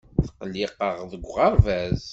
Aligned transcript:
Tqelliqeɣ 0.25 0.97
deg 1.11 1.23
uɣerbaz. 1.29 2.03